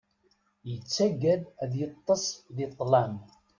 [0.69, 2.23] Yettagad ad yeṭṭes
[2.55, 3.13] di ṭṭlam.